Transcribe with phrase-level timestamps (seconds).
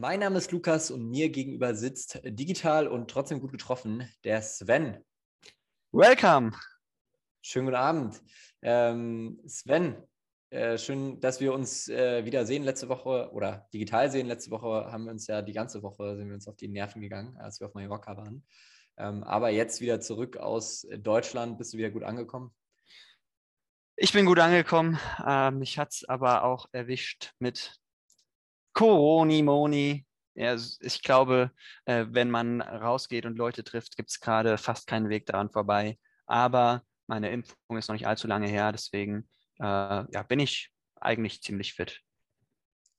[0.00, 5.04] Mein Name ist Lukas und mir gegenüber sitzt digital und trotzdem gut getroffen der Sven.
[5.92, 6.52] Welcome.
[7.42, 8.22] Schönen guten Abend.
[8.62, 10.02] Ähm, Sven,
[10.48, 14.26] äh, schön, dass wir uns äh, wieder sehen letzte Woche oder digital sehen.
[14.26, 17.02] Letzte Woche haben wir uns ja die ganze Woche sind wir uns auf die Nerven
[17.02, 18.46] gegangen, als wir auf Mallorca waren.
[18.96, 21.58] Ähm, aber jetzt wieder zurück aus Deutschland.
[21.58, 22.54] Bist du wieder gut angekommen?
[23.96, 24.98] Ich bin gut angekommen.
[25.26, 27.79] Ähm, mich hat es aber auch erwischt mit
[28.80, 30.06] Coroni Moni.
[30.34, 31.50] Ja, ich glaube,
[31.84, 35.98] äh, wenn man rausgeht und Leute trifft, gibt es gerade fast keinen Weg daran vorbei.
[36.24, 41.42] Aber meine Impfung ist noch nicht allzu lange her, deswegen äh, ja, bin ich eigentlich
[41.42, 42.00] ziemlich fit.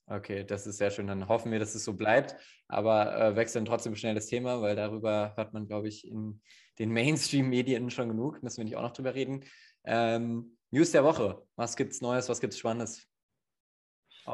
[0.06, 1.08] Okay, das ist sehr schön.
[1.08, 2.36] Dann hoffen wir, dass es so bleibt,
[2.68, 6.40] aber äh, wechseln trotzdem schnell das Thema, weil darüber hört man, glaube ich, in
[6.78, 8.40] den Mainstream-Medien schon genug.
[8.40, 9.44] Müssen wir nicht auch noch drüber reden.
[9.82, 11.42] Ähm, News der Woche.
[11.56, 12.28] Was gibt es Neues?
[12.28, 13.11] Was gibt es Spannendes?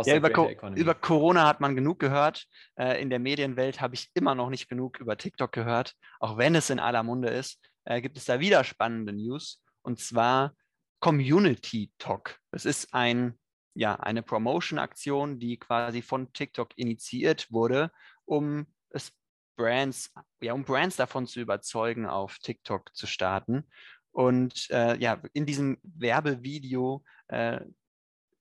[0.04, 2.46] Ja, über, Co über, Corona hat man genug gehört.
[2.76, 5.94] Äh, in der Medienwelt habe ich immer noch nicht genug über TikTok gehört.
[6.20, 9.62] Auch wenn es in aller Munde ist, äh, gibt es da wieder spannende News.
[9.82, 10.54] Und zwar
[11.00, 12.38] Community Talk.
[12.50, 13.38] Das ist ein,
[13.74, 17.90] ja, eine Promotion-Aktion, die quasi von TikTok initiiert wurde,
[18.24, 19.12] um es
[19.56, 23.64] Brands, ja, um Brands davon zu überzeugen, auf TikTok zu starten.
[24.10, 27.60] Und äh, ja, in diesem Werbevideo äh,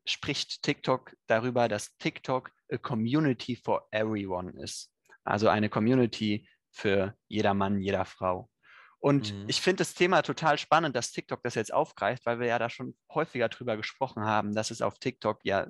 [0.09, 4.91] spricht TikTok darüber, dass TikTok a community for everyone ist.
[5.23, 8.49] Also eine Community für jeder Mann, jeder Frau.
[8.99, 9.45] Und mhm.
[9.47, 12.69] ich finde das Thema total spannend, dass TikTok das jetzt aufgreift, weil wir ja da
[12.69, 15.67] schon häufiger drüber gesprochen haben, dass es auf TikTok ja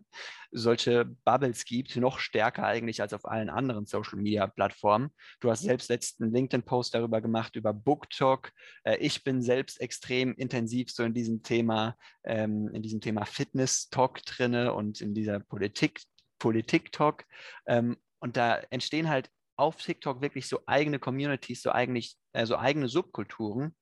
[0.51, 5.09] solche Bubbles gibt, noch stärker eigentlich als auf allen anderen Social Media Plattformen.
[5.41, 8.51] Du hast selbst letzten LinkedIn-Post darüber gemacht, über BookTok.
[8.83, 14.23] Äh, ich bin selbst extrem intensiv so in diesem Thema, ähm, in diesem Thema Fitness-Talk
[14.23, 16.01] drinne und in dieser Politik,
[16.39, 17.25] Politik-Talk.
[17.67, 22.57] Ähm, und da entstehen halt auf TikTok wirklich so eigene Communities, so, eigentlich, äh, so
[22.57, 23.75] eigene Subkulturen.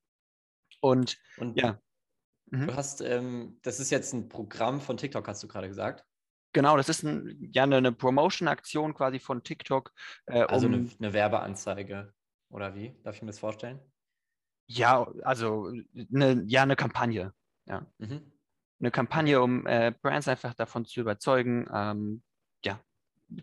[0.81, 1.79] Und, und ja.
[2.51, 2.67] Mhm.
[2.67, 6.05] Du hast, ähm, das ist jetzt ein Programm von TikTok, hast du gerade gesagt.
[6.53, 9.91] Genau, das ist ein, ja eine, eine Promotion-Aktion quasi von TikTok.
[10.27, 12.13] Äh, also um, eine, eine, Werbeanzeige
[12.49, 12.95] oder wie?
[13.03, 13.79] Darf ich mir das vorstellen?
[14.67, 15.71] Ja, also
[16.13, 17.33] eine, ja, eine Kampagne.
[17.67, 17.85] Ja.
[17.97, 18.31] Mhm.
[18.79, 22.23] Eine Kampagne, um äh, Brands einfach davon zu überzeugen, ähm,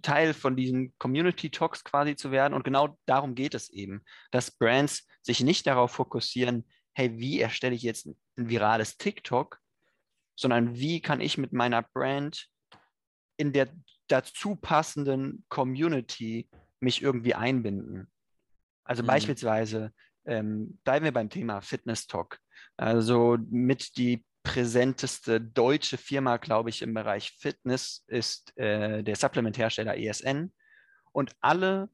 [0.02, 2.54] Teil von diesen Community Talks quasi zu werden.
[2.54, 7.74] Und genau darum geht es eben, dass Brands sich nicht darauf fokussieren, hey, wie erstelle
[7.74, 9.58] ich jetzt ein virales TikTok,
[10.36, 12.48] sondern wie kann ich mit meiner Brand
[13.36, 13.68] in der
[14.08, 16.48] dazu passenden Community
[16.80, 18.10] mich irgendwie einbinden.
[18.84, 19.06] Also mhm.
[19.06, 19.92] beispielsweise
[20.24, 22.38] ähm, bleiben wir beim Thema Fitness Talk.
[22.76, 29.96] Also mit die präsenteste deutsche Firma, glaube ich, im Bereich Fitness ist äh, der Supplementhersteller
[29.96, 30.52] ESN.
[31.12, 31.88] Und alle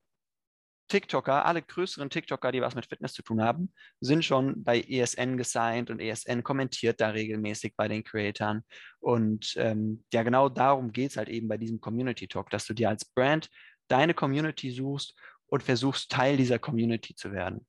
[0.89, 5.37] TikToker, alle größeren TikToker, die was mit Fitness zu tun haben, sind schon bei ESN
[5.37, 8.65] gesigned und ESN kommentiert da regelmäßig bei den Creatoren.
[8.99, 12.73] Und ähm, ja, genau darum geht es halt eben bei diesem Community Talk, dass du
[12.73, 13.51] dir als Brand
[13.89, 15.15] deine Community suchst
[15.47, 17.67] und versuchst, Teil dieser Community zu werden.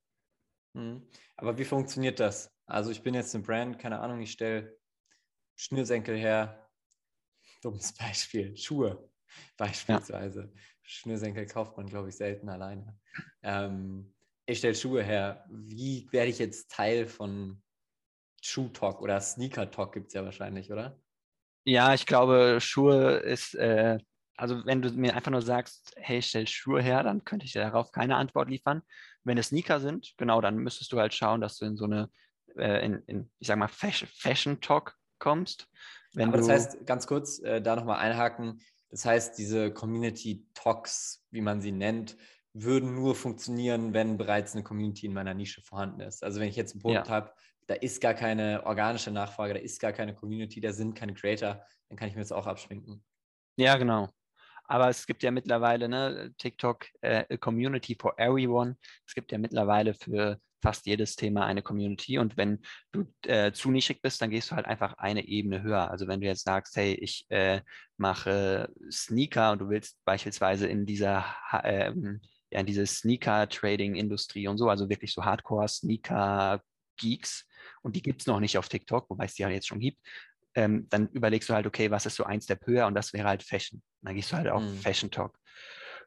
[0.73, 1.05] Mhm.
[1.35, 2.51] Aber wie funktioniert das?
[2.69, 4.77] Also ich bin jetzt eine Brand, keine Ahnung, ich stelle
[5.55, 6.69] Schnürsenkel her.
[7.61, 8.55] Dummes Beispiel.
[8.55, 9.09] Schuhe
[9.57, 10.41] beispielsweise.
[10.41, 10.61] Ja.
[10.83, 12.97] Schnürsenkel kauft man, glaube ich, selten alleine.
[13.43, 14.13] Ähm,
[14.45, 15.45] ich stelle Schuhe her.
[15.49, 17.61] Wie werde ich jetzt Teil von
[18.41, 20.99] Schuh-Talk oder Sneaker-Talk gibt es ja wahrscheinlich, oder?
[21.65, 23.99] Ja, ich glaube, Schuhe ist, äh,
[24.37, 27.91] also wenn du mir einfach nur sagst, hey, stell Schuhe her, dann könnte ich darauf
[27.91, 28.81] keine Antwort liefern.
[29.23, 32.09] Wenn es Sneaker sind, genau, dann müsstest du halt schauen, dass du in so eine,
[32.57, 35.67] äh, in, in, ich sag mal, Fashion-Talk kommst.
[36.17, 41.41] Aber das heißt, ganz kurz, äh, da nochmal einhaken, das heißt, diese Community Talks, wie
[41.41, 42.17] man sie nennt,
[42.53, 46.23] würden nur funktionieren, wenn bereits eine Community in meiner Nische vorhanden ist.
[46.23, 47.07] Also wenn ich jetzt einen Punkt ja.
[47.07, 47.31] habe,
[47.67, 51.63] da ist gar keine organische Nachfrage, da ist gar keine Community, da sind keine Creator,
[51.87, 53.03] dann kann ich mir das auch abschminken.
[53.57, 54.09] Ja, genau.
[54.69, 58.77] Aber es gibt ja mittlerweile ne, TikTok äh, Community for Everyone.
[59.05, 62.19] Es gibt ja mittlerweile für fast jedes Thema eine Community.
[62.19, 62.59] Und wenn
[62.91, 65.89] du äh, zu nischig bist, dann gehst du halt einfach eine Ebene höher.
[65.89, 67.61] Also wenn du jetzt sagst, hey, ich äh,
[67.97, 71.25] mache Sneaker und du willst beispielsweise in dieser
[71.63, 71.91] äh,
[72.51, 77.45] ja, in diese Sneaker-Trading-Industrie und so, also wirklich so Hardcore-Sneaker-Geeks,
[77.81, 79.99] und die gibt es noch nicht auf TikTok, wobei es die halt jetzt schon gibt,
[80.55, 83.27] ähm, dann überlegst du halt, okay, was ist so ein Step höher und das wäre
[83.27, 83.81] halt Fashion.
[84.01, 84.77] Und dann gehst du halt auf mhm.
[84.77, 85.37] Fashion Talk.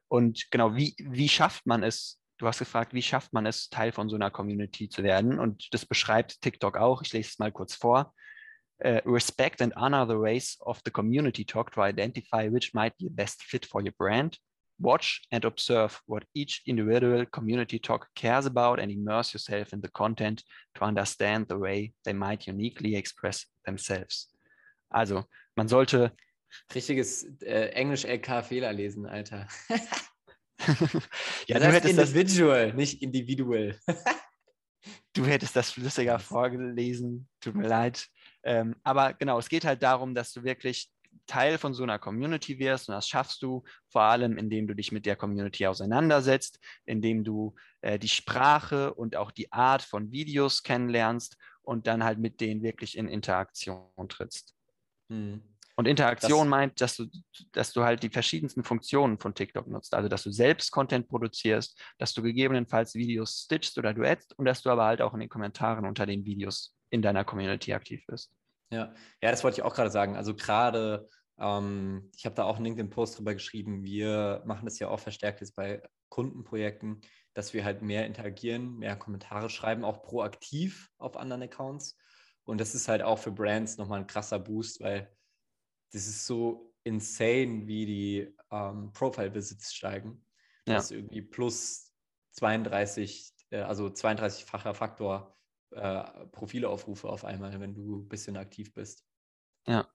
[0.09, 3.93] Und genau, wie, wie schafft man es, Du hast gefragt, wie schafft man es, Teil
[3.93, 5.39] von so einer Community zu werden?
[5.39, 7.01] Und das beschreibt TikTok auch.
[7.03, 8.13] Ich lese es mal kurz vor.
[8.85, 13.05] Uh, respect and honor the ways of the community talk to identify which might be
[13.05, 14.39] the best fit for your brand.
[14.81, 19.91] Watch and observe what each individual community talk cares about and immerse yourself in the
[19.93, 20.43] content
[20.75, 24.32] to understand the way they might uniquely express themselves.
[24.93, 25.25] Also,
[25.55, 26.13] man sollte.
[26.75, 29.49] Richtiges äh, Englisch-LK-Fehler lesen, Alter.
[31.47, 33.79] ja, das du hättest individual, das, nicht individual.
[35.15, 37.29] du hättest das flüssiger vorgelesen.
[37.41, 38.07] Tut mir leid.
[38.45, 40.91] Ähm, aber genau, es geht halt darum, dass du wirklich
[41.27, 44.93] Teil von so einer Community wirst und das schaffst du vor allem, indem du dich
[44.93, 50.63] mit der Community auseinandersetzt, indem du äh, die Sprache und auch die Art von Videos
[50.63, 54.55] kennenlernst und dann halt mit denen wirklich in Interaktion trittst.
[55.13, 55.43] Hm.
[55.75, 57.07] Und Interaktion das, meint, dass du,
[57.53, 59.95] dass du halt die verschiedensten Funktionen von TikTok nutzt.
[59.95, 64.63] Also, dass du selbst Content produzierst, dass du gegebenenfalls Videos stitchst oder duettst und dass
[64.63, 68.31] du aber halt auch in den Kommentaren unter den Videos in deiner Community aktiv bist.
[68.71, 68.93] Ja,
[69.23, 70.15] ja, das wollte ich auch gerade sagen.
[70.15, 74.89] Also gerade, ähm, ich habe da auch einen LinkedIn-Post drüber geschrieben, wir machen das ja
[74.89, 77.01] auch verstärkt jetzt bei Kundenprojekten,
[77.33, 81.97] dass wir halt mehr interagieren, mehr Kommentare schreiben, auch proaktiv auf anderen Accounts.
[82.45, 85.15] Und das ist halt auch für Brands nochmal ein krasser Boost, weil
[85.93, 90.25] das ist so insane, wie die ähm, Profile-Visits steigen.
[90.67, 90.75] Ja.
[90.75, 91.93] Das ist irgendwie plus
[92.33, 95.37] 32, äh, also 32-facher Faktor
[95.71, 99.07] äh, Profileaufrufe auf einmal, wenn du ein bisschen aktiv bist.
[99.67, 99.89] Ja.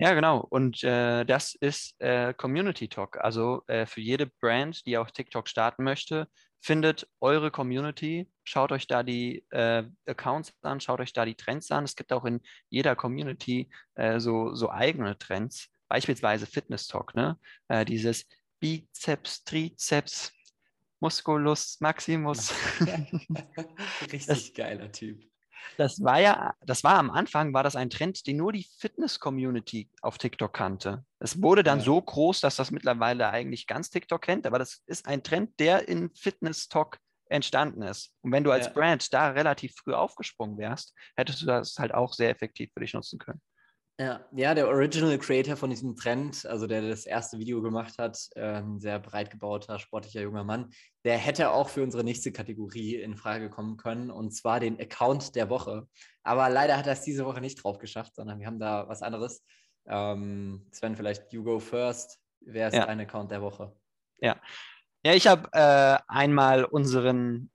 [0.00, 0.46] Ja, genau.
[0.48, 3.18] Und äh, das ist äh, Community Talk.
[3.18, 6.28] Also äh, für jede Brand, die auf TikTok starten möchte,
[6.60, 11.70] findet eure Community, schaut euch da die äh, Accounts an, schaut euch da die Trends
[11.72, 11.82] an.
[11.82, 17.36] Es gibt auch in jeder Community äh, so, so eigene Trends, beispielsweise Fitness Talk, ne?
[17.66, 18.24] Äh, dieses
[18.60, 20.32] Bizeps, Trizeps,
[21.00, 22.52] Musculus Maximus.
[24.02, 25.24] Richtig das, geiler Typ.
[25.76, 29.90] Das war ja, das war am Anfang, war das ein Trend, den nur die Fitness-Community
[30.02, 31.04] auf TikTok kannte.
[31.18, 31.84] Es wurde dann ja.
[31.84, 35.88] so groß, dass das mittlerweile eigentlich ganz TikTok kennt, aber das ist ein Trend, der
[35.88, 36.98] in Fitness-Talk
[37.30, 38.12] entstanden ist.
[38.22, 38.72] Und wenn du als ja.
[38.72, 42.94] Brand da relativ früh aufgesprungen wärst, hättest du das halt auch sehr effektiv für dich
[42.94, 43.40] nutzen können.
[44.00, 48.16] Ja, ja, der Original Creator von diesem Trend, also der das erste Video gemacht hat,
[48.36, 50.70] ein sehr breit gebauter, sportlicher junger Mann,
[51.04, 55.34] der hätte auch für unsere nächste Kategorie in Frage kommen können, und zwar den Account
[55.34, 55.88] der Woche.
[56.22, 59.02] Aber leider hat er es diese Woche nicht drauf geschafft, sondern wir haben da was
[59.02, 59.44] anderes.
[59.88, 62.20] Ähm, Sven, vielleicht You Go First.
[62.40, 62.86] Wer ist ja.
[62.86, 63.74] dein Account der Woche?
[64.20, 64.40] Ja,
[65.04, 67.50] ja ich habe äh, einmal unseren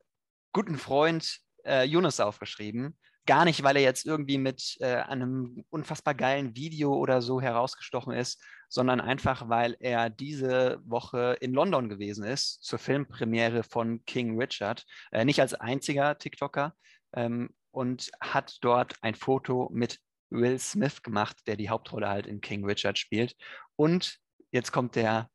[0.51, 6.13] guten Freund äh, Yunus aufgeschrieben Gar nicht, weil er jetzt irgendwie mit äh, einem unfassbar
[6.13, 12.25] geilen Video oder so herausgestochen ist, sondern einfach, weil er diese Woche in London gewesen
[12.25, 14.85] ist zur Filmpremiere von King Richard.
[15.11, 16.75] Äh, nicht als einziger TikToker
[17.13, 19.99] ähm, und hat dort ein Foto mit
[20.29, 23.35] Will Smith gemacht, der die Hauptrolle halt in King Richard spielt.
[23.75, 24.19] Und
[24.51, 25.29] jetzt kommt der,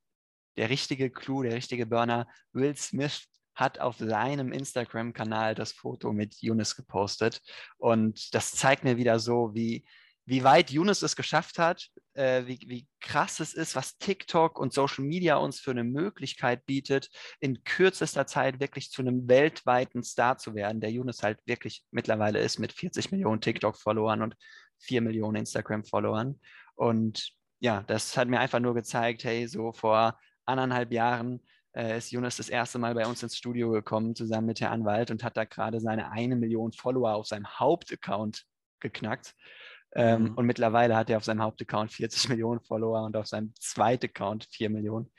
[0.56, 2.26] der richtige Clou, der richtige Burner.
[2.52, 7.42] Will Smith hat auf seinem Instagram-Kanal das Foto mit Yunus gepostet.
[7.76, 9.84] Und das zeigt mir wieder so, wie,
[10.26, 14.72] wie weit Yunus es geschafft hat, äh, wie, wie krass es ist, was TikTok und
[14.72, 17.10] Social Media uns für eine Möglichkeit bietet,
[17.40, 22.38] in kürzester Zeit wirklich zu einem weltweiten Star zu werden, der Yunus halt wirklich mittlerweile
[22.38, 24.36] ist mit 40 Millionen TikTok-Followern und
[24.78, 26.38] 4 Millionen Instagram-Followern.
[26.76, 31.40] Und ja, das hat mir einfach nur gezeigt, hey, so vor anderthalb Jahren
[31.78, 35.10] äh, ist Jonas das erste Mal bei uns ins Studio gekommen, zusammen mit Herrn Anwalt
[35.12, 38.44] und hat da gerade seine eine Million Follower auf seinem Hauptaccount
[38.80, 39.34] geknackt.
[39.94, 40.34] Ähm, mhm.
[40.34, 44.48] Und mittlerweile hat er auf seinem Hauptaccount 40 Millionen Follower und auf seinem zweiten Account
[44.50, 45.10] 4 Millionen.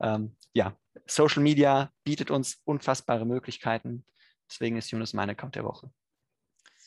[0.00, 0.76] Ähm, ja,
[1.06, 4.04] Social Media bietet uns unfassbare Möglichkeiten.
[4.50, 5.90] Deswegen ist Jonas mein Account der Woche.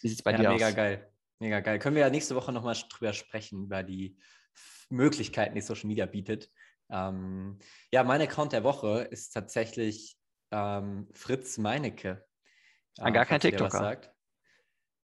[0.02, 0.72] Wie sieht es bei ja, dir mega aus?
[0.72, 1.12] Mega geil.
[1.40, 1.80] Mega geil.
[1.80, 4.18] Können wir ja nächste Woche nochmal drüber sprechen, über die
[4.90, 6.52] Möglichkeiten, die Social Media bietet.
[6.92, 7.58] Ähm,
[7.92, 10.18] ja, mein Account der Woche ist tatsächlich
[10.52, 12.26] ähm, Fritz Meinecke.
[13.00, 14.02] Ah, gar kein TikToker.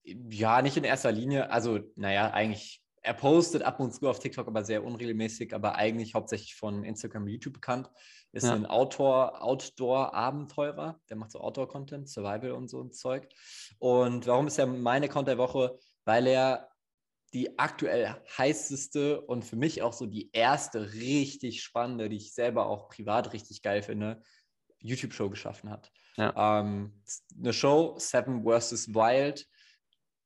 [0.04, 1.52] Ja, nicht in erster Linie.
[1.52, 6.14] Also, naja, eigentlich, er postet ab und zu auf TikTok, aber sehr unregelmäßig, aber eigentlich
[6.14, 7.90] hauptsächlich von Instagram und YouTube bekannt.
[8.32, 8.54] Ist ja.
[8.54, 13.28] ein Autor, Outdoor-Abenteurer, der macht so Outdoor-Content, Survival und so ein Zeug.
[13.80, 15.78] Und warum ist er mein Account der Woche?
[16.06, 16.73] Weil er
[17.34, 22.68] die aktuell heißeste und für mich auch so die erste richtig spannende, die ich selber
[22.68, 24.22] auch privat richtig geil finde,
[24.80, 25.92] YouTube-Show geschaffen hat.
[26.18, 26.60] Ja.
[26.60, 27.02] Ähm,
[27.38, 28.94] eine Show, Seven vs.
[28.94, 29.48] Wild,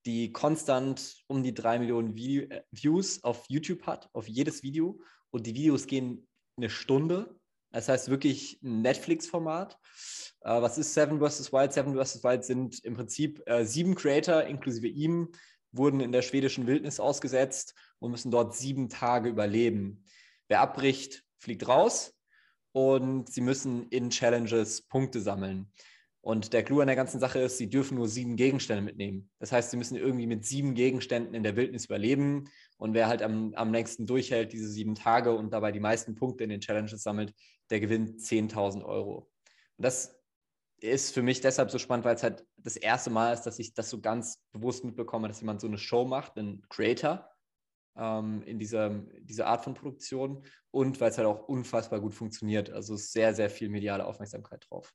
[0.05, 4.99] die konstant um die drei Millionen Video äh, Views auf YouTube hat, auf jedes Video.
[5.31, 7.37] Und die Videos gehen eine Stunde.
[7.71, 9.77] Das heißt wirklich ein Netflix-Format.
[10.41, 11.53] Äh, was ist Seven vs.
[11.53, 11.71] Wild?
[11.71, 12.23] Seven vs.
[12.23, 15.31] Wild sind im Prinzip äh, sieben Creator, inklusive ihm,
[15.77, 20.03] wurden in der schwedischen Wildnis ausgesetzt und müssen dort sieben Tage überleben.
[20.48, 22.13] Wer abbricht, fliegt raus.
[22.74, 25.72] und sie müssen in Challenges Punkte sammeln.
[26.22, 29.29] Und der Clou an der ganzen Sache ist, sie dürfen nur sieben Gegenstände mitnehmen.
[29.39, 32.50] Das heißt, sie müssen irgendwie mit sieben Gegenständen in der Wildnis überleben.
[32.77, 36.43] Und wer halt am, am längsten durchhält, diese sieben Tage und dabei die meisten Punkte
[36.43, 37.34] in den Challenges sammelt,
[37.69, 39.31] der gewinnt 10.000 Euro.
[39.77, 40.16] Und das
[40.79, 43.74] ist für mich deshalb so spannend, weil es halt das erste Mal ist, dass ich
[43.74, 47.29] das so ganz bewusst mitbekomme, dass jemand so eine Show macht, ein Creator
[47.96, 48.89] ähm, in dieser,
[49.22, 52.69] dieser Art von Produktion und weil es halt auch unfassbar gut funktioniert.
[52.69, 54.93] Also sehr, sehr viel mediale Aufmerksamkeit drauf.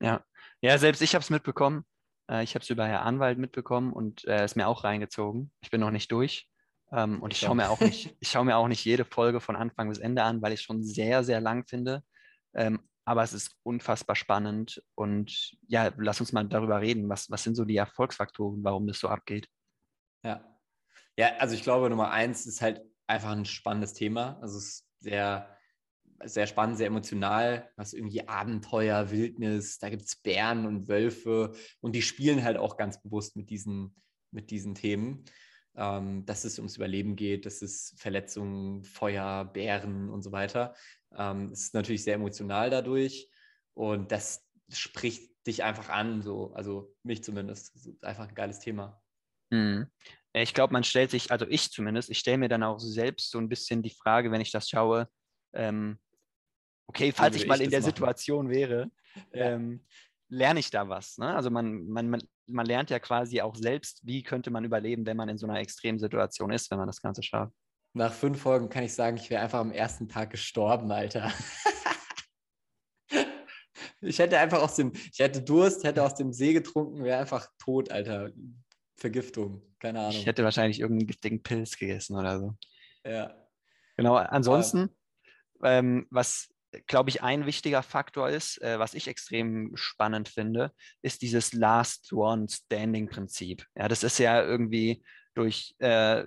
[0.00, 0.24] Ja,
[0.60, 1.84] ja selbst ich habe es mitbekommen.
[2.30, 5.50] Äh, ich habe es über Herr Anwalt mitbekommen und äh, ist mir auch reingezogen.
[5.60, 6.48] Ich bin noch nicht durch.
[6.92, 9.56] Ähm, und ich schaue mir auch nicht, ich schaue mir auch nicht jede Folge von
[9.56, 12.04] Anfang bis Ende an, weil ich es schon sehr, sehr lang finde.
[12.54, 14.82] Ähm, aber es ist unfassbar spannend.
[14.96, 17.08] Und ja, lass uns mal darüber reden.
[17.08, 19.48] Was, was sind so die Erfolgsfaktoren, warum das so abgeht?
[20.24, 20.44] Ja.
[21.16, 24.38] Ja, also ich glaube, Nummer eins ist halt einfach ein spannendes Thema.
[24.42, 25.56] Also es ist sehr,
[26.24, 27.70] sehr spannend, sehr emotional.
[27.76, 32.76] Was irgendwie Abenteuer, Wildnis, da gibt es Bären und Wölfe und die spielen halt auch
[32.76, 33.94] ganz bewusst mit diesen,
[34.32, 35.24] mit diesen Themen.
[35.78, 40.74] Ähm, dass es ums Überleben geht, dass es Verletzungen, Feuer, Bären und so weiter.
[41.16, 43.28] Ähm, es ist natürlich sehr emotional dadurch
[43.74, 47.74] und das spricht dich einfach an, so, also mich zumindest.
[47.74, 49.00] Das ist einfach ein geiles Thema.
[49.50, 49.86] Mhm.
[50.32, 53.38] Ich glaube, man stellt sich, also ich zumindest, ich stelle mir dann auch selbst so
[53.38, 55.08] ein bisschen die Frage, wenn ich das schaue,
[55.54, 55.98] ähm,
[56.88, 57.90] okay, falls ich mal in der machen?
[57.90, 58.90] Situation wäre,
[59.32, 59.52] ja.
[59.52, 59.84] ähm,
[60.28, 61.16] lerne ich da was.
[61.18, 61.34] Ne?
[61.34, 65.16] Also man, man, man, man lernt ja quasi auch selbst, wie könnte man überleben, wenn
[65.16, 67.54] man in so einer extremen Situation ist, wenn man das Ganze schafft.
[67.96, 71.32] Nach fünf Folgen kann ich sagen, ich wäre einfach am ersten Tag gestorben, Alter.
[74.02, 77.48] ich hätte einfach aus dem, ich hätte Durst, hätte aus dem See getrunken, wäre einfach
[77.58, 78.32] tot, Alter.
[78.98, 80.12] Vergiftung, keine Ahnung.
[80.12, 82.54] Ich hätte wahrscheinlich irgendeinen giftigen Pilz gegessen oder so.
[83.02, 83.34] Ja.
[83.96, 84.94] Genau, ansonsten,
[85.62, 86.48] ähm, was
[86.86, 92.12] glaube ich, ein wichtiger Faktor ist, äh, was ich extrem spannend finde, ist dieses Last
[92.12, 93.64] One Standing Prinzip.
[93.74, 95.02] Ja, das ist ja irgendwie
[95.34, 96.24] durch äh,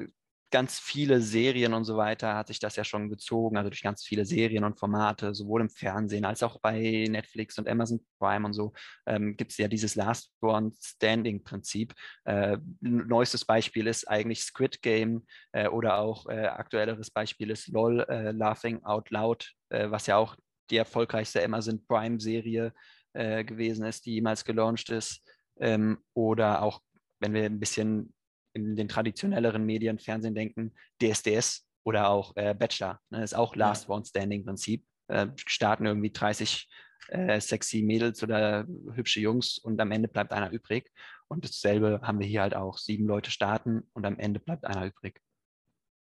[0.51, 4.03] ganz viele Serien und so weiter hat sich das ja schon gezogen, also durch ganz
[4.03, 8.53] viele Serien und Formate, sowohl im Fernsehen als auch bei Netflix und Amazon Prime und
[8.53, 8.74] so,
[9.06, 11.94] ähm, gibt es ja dieses Last One Standing Prinzip.
[12.25, 18.01] Äh, neuestes Beispiel ist eigentlich Squid Game äh, oder auch äh, aktuelleres Beispiel ist LOL,
[18.10, 20.36] äh, Laughing Out Loud, äh, was ja auch
[20.70, 22.74] die erfolgreichste Amazon Prime Serie
[23.13, 25.22] äh, gewesen ist, die jemals gelauncht ist.
[25.60, 26.82] Ähm, oder auch,
[27.20, 28.13] wenn wir ein bisschen
[28.53, 33.00] in den traditionelleren Medien, Fernsehen denken, DSDS oder auch äh, Bachelor.
[33.10, 33.96] Ne, ist auch Last ja.
[33.96, 34.86] One Standing Prinzip.
[35.08, 36.70] Äh, starten irgendwie 30
[37.10, 40.91] äh, sexy Mädels oder hübsche Jungs und am Ende bleibt einer übrig.
[41.27, 42.77] Und dasselbe haben wir hier halt auch.
[42.77, 45.20] Sieben Leute starten und am Ende bleibt einer übrig.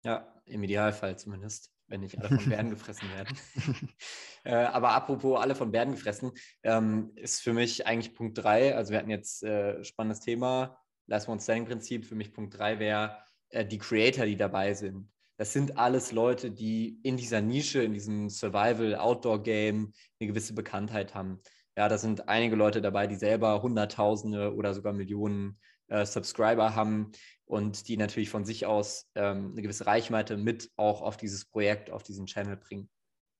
[0.05, 3.37] Ja, im Idealfall zumindest, wenn nicht alle von Bären gefressen werden.
[4.45, 6.33] äh, aber apropos alle von Bären gefressen,
[6.63, 8.75] ähm, ist für mich eigentlich Punkt drei.
[8.75, 10.79] Also wir hatten jetzt äh, spannendes Thema,
[11.11, 13.19] Last One Standing Prinzip, für mich Punkt 3 wäre
[13.51, 15.11] äh, die Creator, die dabei sind.
[15.37, 21.41] Das sind alles Leute, die in dieser Nische, in diesem Survival-Outdoor-Game eine gewisse Bekanntheit haben.
[21.77, 27.13] Ja, da sind einige Leute dabei, die selber Hunderttausende oder sogar Millionen äh, Subscriber haben
[27.47, 31.91] und die natürlich von sich aus ähm, eine gewisse Reichweite mit auch auf dieses Projekt,
[31.91, 32.89] auf diesen Channel bringen.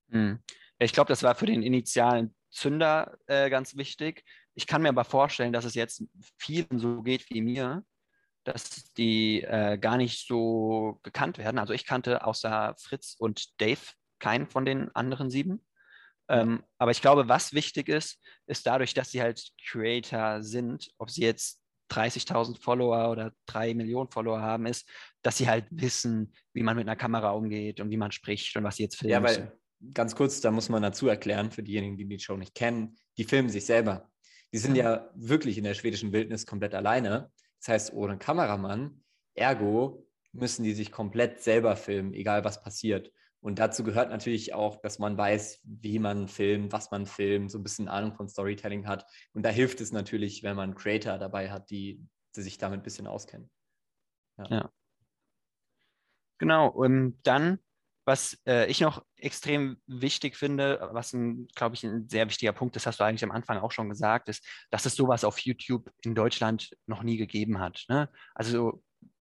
[0.09, 0.39] Hm.
[0.79, 4.23] Ich glaube, das war für den initialen Zünder äh, ganz wichtig.
[4.55, 6.03] Ich kann mir aber vorstellen, dass es jetzt
[6.37, 7.83] vielen so geht wie mir,
[8.43, 11.59] dass die äh, gar nicht so bekannt werden.
[11.59, 13.81] Also ich kannte außer Fritz und Dave
[14.19, 15.65] keinen von den anderen sieben.
[16.29, 21.11] Ähm, aber ich glaube, was wichtig ist, ist dadurch, dass sie halt Creator sind, ob
[21.11, 24.89] sie jetzt 30.000 Follower oder 3 Millionen Follower haben, ist,
[25.23, 28.63] dass sie halt wissen, wie man mit einer Kamera umgeht und wie man spricht und
[28.63, 29.59] was sie jetzt filmen Ja, weil
[29.93, 33.23] ganz kurz, da muss man dazu erklären, für diejenigen, die die Show nicht kennen, die
[33.23, 34.10] filmen sich selber.
[34.53, 37.31] Die sind ja wirklich in der schwedischen Wildnis komplett alleine.
[37.59, 39.03] Das heißt, ohne Kameramann.
[39.33, 43.11] Ergo müssen die sich komplett selber filmen, egal was passiert.
[43.39, 47.57] Und dazu gehört natürlich auch, dass man weiß, wie man filmt, was man filmt, so
[47.57, 49.05] ein bisschen Ahnung von Storytelling hat.
[49.33, 52.05] Und da hilft es natürlich, wenn man Creator dabei hat, die,
[52.35, 53.49] die sich damit ein bisschen auskennen.
[54.37, 54.45] Ja.
[54.49, 54.71] ja.
[56.37, 56.67] Genau.
[56.67, 57.59] Und dann
[58.05, 61.15] was äh, ich noch extrem wichtig finde, was,
[61.55, 64.29] glaube ich, ein sehr wichtiger Punkt ist, hast du eigentlich am Anfang auch schon gesagt,
[64.29, 67.85] ist, dass es sowas auf YouTube in Deutschland noch nie gegeben hat.
[67.89, 68.09] Ne?
[68.33, 68.83] Also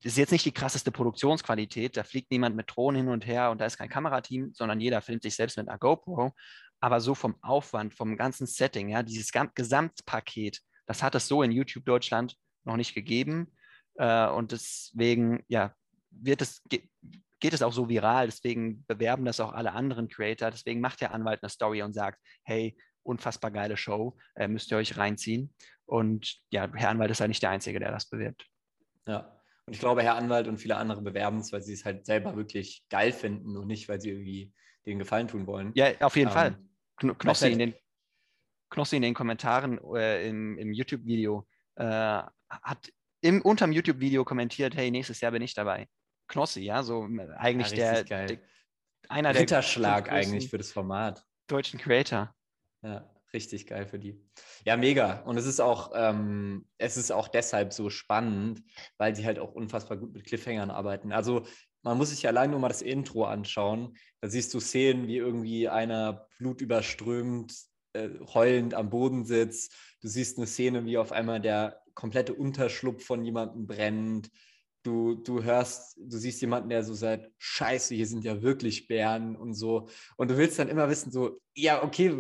[0.03, 3.51] das ist jetzt nicht die krasseste Produktionsqualität, da fliegt niemand mit Drohnen hin und her
[3.51, 6.34] und da ist kein Kamerateam, sondern jeder filmt sich selbst mit einer GoPro.
[6.80, 11.51] Aber so vom Aufwand, vom ganzen Setting, ja, dieses Gesamtpaket, das hat es so in
[11.51, 13.53] YouTube Deutschland noch nicht gegeben.
[13.96, 15.75] Äh, und deswegen, ja,
[16.10, 16.63] wird es,
[17.42, 21.14] geht es auch so viral, deswegen bewerben das auch alle anderen Creator, deswegen macht der
[21.14, 25.54] Anwalt eine Story und sagt, hey, unfassbar geile Show, äh, müsst ihr euch reinziehen.
[25.86, 28.48] Und ja, Herr Anwalt ist halt nicht der Einzige, der das bewirbt.
[29.08, 32.06] Ja, und ich glaube, Herr Anwalt und viele andere bewerben es, weil sie es halt
[32.06, 34.54] selber wirklich geil finden und nicht, weil sie irgendwie
[34.86, 35.72] den Gefallen tun wollen.
[35.76, 36.58] Ja, auf jeden ähm, Fall.
[36.98, 37.74] Knossi in, den,
[38.70, 44.92] Knossi in den Kommentaren äh, im, im YouTube-Video äh, hat im, unterm YouTube-Video kommentiert, hey,
[44.92, 45.88] nächstes Jahr bin ich dabei.
[46.32, 47.08] Knossi, ja, so
[47.38, 48.40] eigentlich ja, der, der,
[49.10, 51.26] einer der Ritterschlag eigentlich für das Format.
[51.48, 52.34] Deutschen Creator.
[52.82, 54.20] Ja, richtig geil für die.
[54.66, 55.22] Ja, mega.
[55.22, 58.64] Und es ist auch, ähm, es ist auch deshalb so spannend,
[58.98, 61.12] weil sie halt auch unfassbar gut mit Cliffhangern arbeiten.
[61.12, 61.46] Also
[61.84, 63.98] man muss sich allein nur mal das Intro anschauen.
[64.22, 67.54] Da siehst du Szenen, wie irgendwie einer blutüberströmt,
[67.94, 69.76] äh, heulend am Boden sitzt.
[70.02, 74.30] Du siehst eine Szene, wie auf einmal der komplette Unterschlupf von jemandem brennt.
[74.84, 79.36] Du, du hörst, du siehst jemanden, der so sagt, scheiße, hier sind ja wirklich Bären
[79.36, 79.88] und so.
[80.18, 82.18] Und du willst dann immer wissen, so, ja, okay,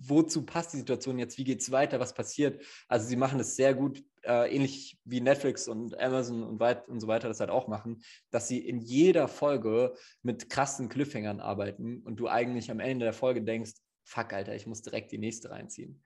[0.00, 1.38] wozu passt die Situation jetzt?
[1.38, 2.00] Wie geht es weiter?
[2.00, 2.64] Was passiert?
[2.88, 7.00] Also sie machen es sehr gut, äh, ähnlich wie Netflix und Amazon und, weit und
[7.00, 12.02] so weiter das halt auch machen, dass sie in jeder Folge mit krassen Cliffhangern arbeiten
[12.02, 13.72] und du eigentlich am Ende der Folge denkst,
[14.04, 16.02] fuck, Alter, ich muss direkt die nächste reinziehen.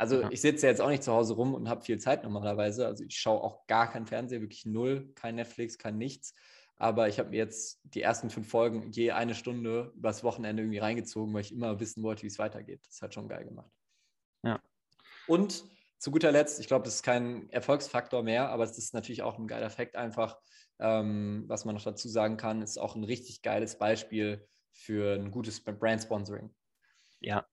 [0.00, 0.30] Also ja.
[0.30, 2.86] ich sitze jetzt auch nicht zu Hause rum und habe viel Zeit normalerweise.
[2.86, 6.32] Also ich schaue auch gar kein Fernseher, wirklich null, kein Netflix, kein nichts.
[6.76, 10.78] Aber ich habe mir jetzt die ersten fünf Folgen je eine Stunde übers Wochenende irgendwie
[10.78, 12.80] reingezogen, weil ich immer wissen wollte, wie es weitergeht.
[12.86, 13.70] Das hat schon geil gemacht.
[14.42, 14.62] Ja.
[15.26, 15.64] Und
[15.98, 19.38] zu guter Letzt, ich glaube, das ist kein Erfolgsfaktor mehr, aber es ist natürlich auch
[19.38, 20.38] ein geiler Fakt einfach.
[20.78, 25.30] Ähm, was man noch dazu sagen kann, ist auch ein richtig geiles Beispiel für ein
[25.30, 26.54] gutes Brand-Sponsoring.
[27.20, 27.46] Ja,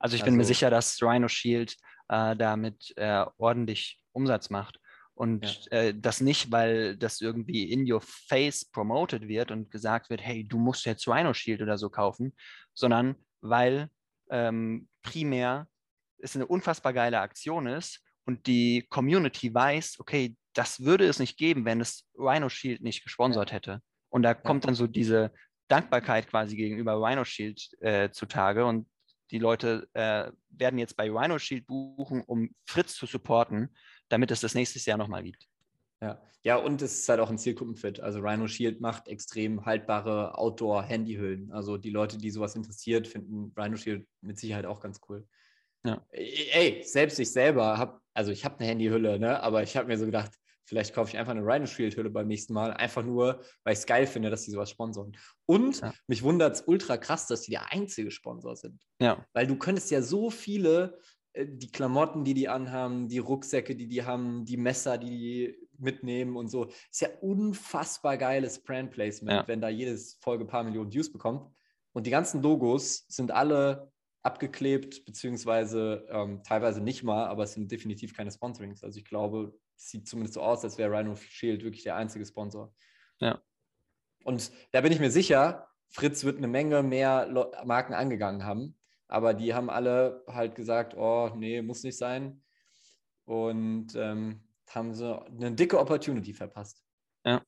[0.00, 1.76] also ich also, bin mir also sicher, dass Rhino Shield
[2.08, 4.80] äh, damit äh, ordentlich Umsatz macht.
[5.14, 5.78] Und ja.
[5.78, 10.44] äh, das nicht, weil das irgendwie in your face promoted wird und gesagt wird, hey,
[10.44, 12.34] du musst jetzt Rhino Shield oder so kaufen,
[12.72, 13.90] sondern weil
[14.30, 15.68] ähm, primär
[16.18, 21.36] es eine unfassbar geile Aktion ist und die Community weiß, okay, das würde es nicht
[21.36, 23.56] geben, wenn es Rhino Shield nicht gesponsert ja.
[23.56, 23.82] hätte.
[24.08, 25.32] Und da kommt dann so diese
[25.68, 28.88] Dankbarkeit quasi gegenüber Rhino Shield äh, zutage und
[29.30, 33.68] die Leute äh, werden jetzt bei Rhino Shield buchen, um Fritz zu supporten,
[34.08, 35.46] damit es das nächstes Jahr nochmal gibt.
[36.02, 36.20] Ja.
[36.42, 38.00] ja, und es ist halt auch ein Zielgruppenfit.
[38.00, 41.52] Also Rhino Shield macht extrem haltbare Outdoor-Handyhüllen.
[41.52, 45.26] Also die Leute, die sowas interessiert, finden Rhino Shield mit Sicherheit auch ganz cool.
[45.84, 46.04] Ja.
[46.10, 49.42] Ey, selbst ich selber habe, also ich habe eine Handyhülle, ne?
[49.42, 50.32] aber ich habe mir so gedacht,
[50.70, 53.80] Vielleicht kaufe ich einfach eine Rhino Shield Hülle beim nächsten Mal, einfach nur, weil ich
[53.80, 55.16] es geil finde, dass die sowas sponsoren.
[55.44, 55.92] Und ja.
[56.06, 58.80] mich wundert es ultra krass, dass die der einzige Sponsor sind.
[59.00, 59.26] Ja.
[59.32, 61.00] Weil du könntest ja so viele,
[61.32, 65.68] äh, die Klamotten, die die anhaben, die Rucksäcke, die die haben, die Messer, die die
[65.76, 66.66] mitnehmen und so.
[66.88, 69.48] Ist ja unfassbar geiles Brand Placement, ja.
[69.48, 71.52] wenn da jedes Folge ein paar Millionen Views bekommt.
[71.92, 73.90] Und die ganzen Logos sind alle
[74.22, 78.84] abgeklebt, beziehungsweise ähm, teilweise nicht mal, aber es sind definitiv keine Sponsorings.
[78.84, 79.52] Also ich glaube,
[79.88, 82.74] sieht zumindest so aus, als wäre Rhino Shield wirklich der einzige Sponsor.
[83.18, 83.40] Ja.
[84.24, 89.34] Und da bin ich mir sicher, Fritz wird eine Menge mehr Marken angegangen haben, aber
[89.34, 92.42] die haben alle halt gesagt, oh, nee, muss nicht sein.
[93.24, 96.84] Und ähm, haben so eine dicke Opportunity verpasst.
[97.24, 97.44] Ja.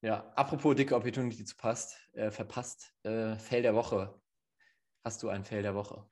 [0.00, 4.14] Ja, apropos dicke Opportunity zu passt, äh, verpasst, äh, Fell der Woche.
[5.04, 6.06] Hast du ein Fell der Woche?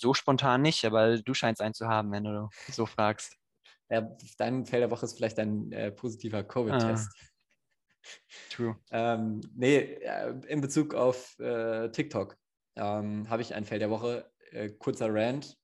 [0.00, 3.36] So spontan nicht, aber du scheinst einen zu haben, wenn du so fragst.
[3.90, 7.10] Ja, dein Feld der Woche ist vielleicht ein äh, positiver Covid-Test.
[7.12, 7.26] Ah.
[8.48, 8.78] True.
[8.92, 12.38] ähm, nee, äh, in Bezug auf äh, TikTok
[12.76, 14.30] ähm, habe ich ein Feld der Woche.
[14.52, 15.58] Äh, kurzer Rant.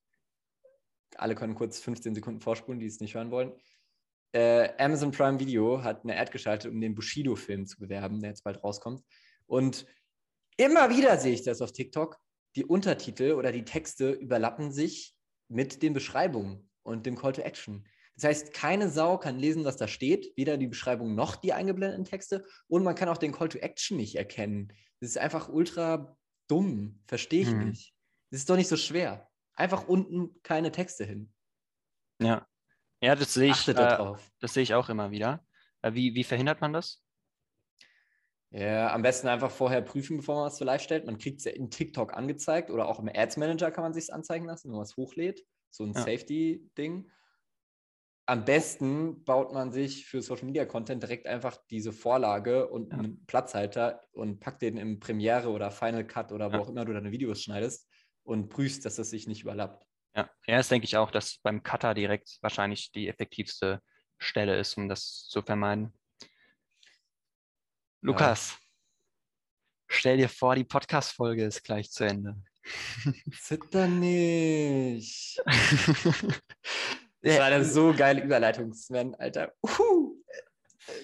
[1.16, 3.54] Alle können kurz 15 Sekunden vorspulen, die es nicht hören wollen.
[4.32, 8.44] Äh, Amazon Prime Video hat eine Ad geschaltet, um den Bushido-Film zu bewerben, der jetzt
[8.44, 9.02] bald rauskommt.
[9.46, 9.86] Und
[10.58, 12.18] immer wieder sehe ich das auf TikTok
[12.56, 15.14] die Untertitel oder die Texte überlappen sich
[15.48, 17.86] mit den Beschreibungen und dem Call to Action.
[18.14, 22.06] Das heißt, keine Sau kann lesen, was da steht, weder die Beschreibung noch die eingeblendeten
[22.06, 24.72] Texte und man kann auch den Call to Action nicht erkennen.
[25.00, 26.16] Das ist einfach ultra
[26.48, 27.68] dumm, verstehe ich hm.
[27.68, 27.94] nicht.
[28.30, 29.28] Das ist doch nicht so schwer.
[29.54, 31.32] Einfach unten keine Texte hin.
[32.20, 32.46] Ja,
[33.02, 33.68] ja, das sehe ich.
[33.68, 33.74] Äh,
[34.40, 35.44] das sehe ich auch immer wieder.
[35.82, 37.02] Äh, wie, wie verhindert man das?
[38.56, 41.04] Ja, am besten einfach vorher prüfen, bevor man was für live stellt.
[41.04, 44.10] Man kriegt es ja in TikTok angezeigt oder auch im Ads Manager kann man sich
[44.14, 45.44] anzeigen lassen, wenn man es hochlädt.
[45.68, 46.00] So ein ja.
[46.00, 47.10] Safety-Ding.
[48.24, 52.98] Am besten baut man sich für Social Media Content direkt einfach diese Vorlage und ja.
[52.98, 56.62] einen Platzhalter und packt den im Premiere oder Final Cut oder wo ja.
[56.62, 57.86] auch immer du deine Videos schneidest
[58.22, 59.84] und prüfst, dass das sich nicht überlappt.
[60.16, 63.82] Ja, ja das denke ich auch, dass beim Cutter direkt wahrscheinlich die effektivste
[64.16, 65.92] Stelle ist, um das zu vermeiden.
[68.06, 68.56] Lukas, ja.
[69.88, 72.36] stell dir vor, die Podcast-Folge ist gleich zu Ende.
[73.40, 75.42] Zitter nicht.
[77.22, 79.52] Das war eine so geile Überleitung, Sven, Alter.
[79.60, 80.22] Uhu.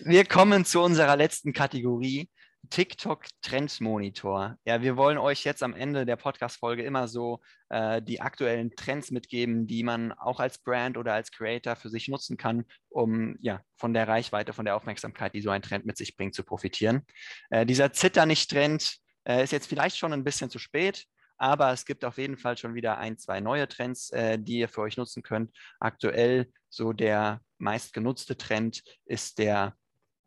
[0.05, 2.31] Wir kommen zu unserer letzten Kategorie.
[2.73, 4.57] TikTok Trendmonitor.
[4.65, 9.11] Ja, wir wollen euch jetzt am Ende der Podcast-Folge immer so äh, die aktuellen Trends
[9.11, 13.61] mitgeben, die man auch als Brand oder als Creator für sich nutzen kann, um ja
[13.77, 17.03] von der Reichweite, von der Aufmerksamkeit, die so ein Trend mit sich bringt, zu profitieren.
[17.51, 21.05] Äh, dieser Zitter nicht Trend äh, ist jetzt vielleicht schon ein bisschen zu spät.
[21.37, 24.69] Aber es gibt auf jeden Fall schon wieder ein, zwei neue Trends, äh, die ihr
[24.71, 25.51] für euch nutzen könnt.
[25.79, 29.77] Aktuell so der meistgenutzte Trend ist der,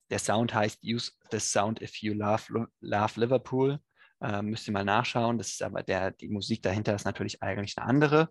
[0.10, 3.80] der Sound heißt Use the Sound if you love, love Liverpool.
[4.22, 5.38] Äh, müsst ihr mal nachschauen.
[5.38, 8.30] Das ist aber der, die Musik dahinter ist natürlich eigentlich eine andere.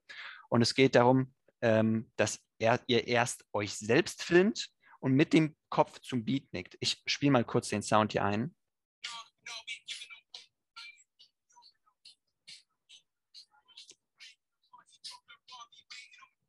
[0.49, 4.69] Und es geht darum, ähm, dass er, ihr erst euch selbst filmt
[5.01, 6.77] und mit dem Kopf zum Beat nickt.
[6.81, 8.55] Ich spiele mal kurz den Sound hier ein.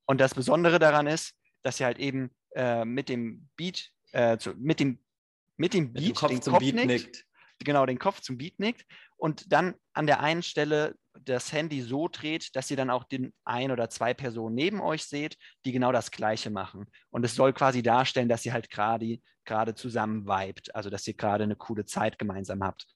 [0.07, 1.33] Und das Besondere daran ist,
[1.63, 5.03] dass ihr halt eben äh, mit dem Beat, äh, zu, mit dem,
[5.57, 7.25] mit dem Beat, mit Kopf den Kopf Beat nickt, nickt,
[7.59, 8.85] genau, den Kopf zum Beat nickt
[9.17, 13.33] und dann an der einen Stelle das Handy so dreht, dass ihr dann auch den
[13.45, 16.87] ein oder zwei Personen neben euch seht, die genau das Gleiche machen.
[17.09, 21.13] Und es soll quasi darstellen, dass ihr halt gerade gerade zusammen vibet, also dass ihr
[21.13, 22.87] gerade eine coole Zeit gemeinsam habt.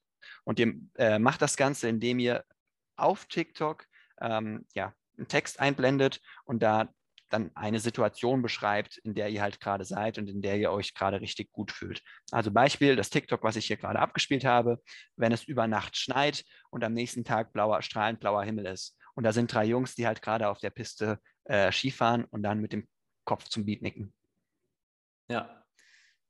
[0.44, 2.44] Und ihr äh, macht das Ganze, indem ihr
[2.98, 3.86] auf TikTok
[4.20, 6.94] ähm, ja, einen Text einblendet und da
[7.30, 10.94] dann eine Situation beschreibt, in der ihr halt gerade seid und in der ihr euch
[10.94, 12.02] gerade richtig gut fühlt.
[12.32, 14.82] Also Beispiel, das TikTok, was ich hier gerade abgespielt habe,
[15.16, 18.98] wenn es über Nacht schneit und am nächsten Tag blauer, strahlend blauer Himmel ist.
[19.16, 22.60] Und da sind drei Jungs, die halt gerade auf der Piste äh, Skifahren und dann
[22.60, 22.88] mit dem
[23.26, 24.14] Kopf zum Beat nicken.
[25.30, 25.59] Ja,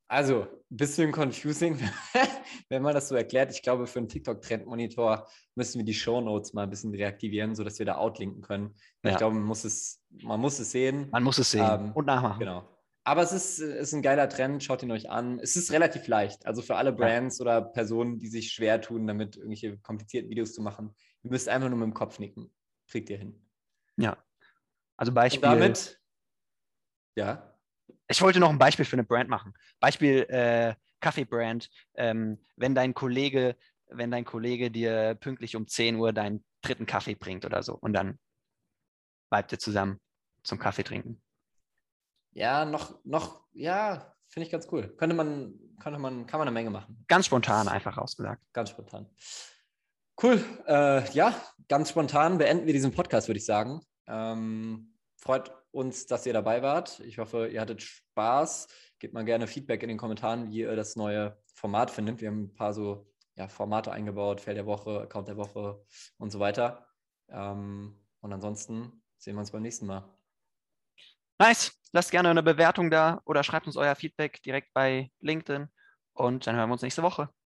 [0.09, 1.79] also, ein bisschen confusing,
[2.69, 3.51] wenn man das so erklärt.
[3.51, 7.77] Ich glaube, für einen TikTok-Trendmonitor müssen wir die Show Notes mal ein bisschen reaktivieren, sodass
[7.77, 8.75] wir da outlinken können.
[9.03, 9.11] Ja.
[9.11, 11.09] Ich glaube, man muss, es, man muss es sehen.
[11.11, 12.39] Man muss es sehen ähm, und nachmachen.
[12.39, 12.67] Genau.
[13.03, 15.39] Aber es ist, ist ein geiler Trend, schaut ihn euch an.
[15.39, 16.43] Es ist relativ leicht.
[16.47, 17.43] Also für alle Brands ja.
[17.43, 21.69] oder Personen, die sich schwer tun, damit irgendwelche komplizierten Videos zu machen, ihr müsst einfach
[21.69, 22.51] nur mit dem Kopf nicken.
[22.87, 23.39] Kriegt ihr hin.
[23.97, 24.17] Ja.
[24.97, 25.47] Also Beispiel.
[25.47, 26.01] Und damit,
[27.15, 27.48] ja
[28.07, 29.53] ich wollte noch ein Beispiel für eine Brand machen.
[29.79, 31.69] Beispiel äh, Kaffeebrand.
[31.95, 33.55] Ähm, wenn dein Kollege,
[33.87, 37.93] wenn dein Kollege dir pünktlich um 10 Uhr deinen dritten Kaffee bringt oder so und
[37.93, 38.19] dann
[39.29, 39.99] bleibt ihr zusammen
[40.43, 41.21] zum Kaffee trinken.
[42.31, 44.95] Ja, noch, noch, ja, finde ich ganz cool.
[44.97, 47.03] Könnte man, könnte man, kann man eine Menge machen.
[47.07, 48.41] Ganz spontan einfach ausgesagt.
[48.53, 49.09] Ganz spontan.
[50.21, 50.43] Cool.
[50.67, 51.33] Äh, ja,
[51.67, 53.81] ganz spontan beenden wir diesen Podcast, würde ich sagen.
[54.07, 54.88] Ähm,
[55.19, 56.99] freut uns, dass ihr dabei wart.
[57.01, 58.67] Ich hoffe, ihr hattet Spaß.
[58.99, 62.21] Gebt mal gerne Feedback in den Kommentaren, wie ihr das neue Format findet.
[62.21, 65.81] Wir haben ein paar so ja, Formate eingebaut, Feld der Woche, Account der Woche
[66.17, 66.87] und so weiter.
[67.29, 70.03] Ähm, und ansonsten sehen wir uns beim nächsten Mal.
[71.39, 71.75] Nice.
[71.91, 75.69] Lasst gerne eine Bewertung da oder schreibt uns euer Feedback direkt bei LinkedIn
[76.13, 77.29] und dann hören wir uns nächste Woche.